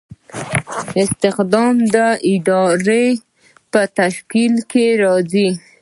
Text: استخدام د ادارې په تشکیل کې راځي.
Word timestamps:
استخدام 1.01 1.75
د 1.95 1.97
ادارې 2.31 3.05
په 3.71 3.81
تشکیل 3.99 4.53
کې 4.71 4.85
راځي. 5.03 5.49